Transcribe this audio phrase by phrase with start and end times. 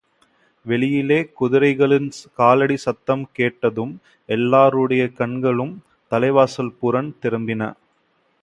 [0.65, 2.07] வெளியிலே குதிரைகளின்
[2.37, 3.93] காலடிச் சத்தம் கேட்டதும்
[4.29, 5.73] எல்லோருடைய கண்களும்
[6.11, 7.61] தலைவாசல் புறம் திரும்பின.